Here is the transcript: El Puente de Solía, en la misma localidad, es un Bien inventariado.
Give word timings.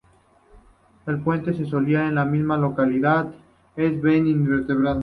El 1.05 1.21
Puente 1.21 1.51
de 1.51 1.63
Solía, 1.69 2.07
en 2.07 2.15
la 2.15 2.25
misma 2.25 2.57
localidad, 2.57 3.31
es 3.75 3.93
un 3.93 4.01
Bien 4.01 4.25
inventariado. 4.25 4.99